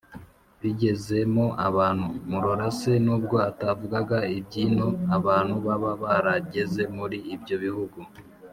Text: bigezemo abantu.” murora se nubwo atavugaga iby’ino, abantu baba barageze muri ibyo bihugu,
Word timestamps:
bigezemo 0.61 1.45
abantu.” 1.67 2.07
murora 2.29 2.65
se 2.79 2.91
nubwo 3.05 3.35
atavugaga 3.49 4.17
iby’ino, 4.37 4.87
abantu 5.17 5.55
baba 5.65 5.91
barageze 6.03 6.83
muri 6.97 7.17
ibyo 7.35 7.55
bihugu, 7.65 7.99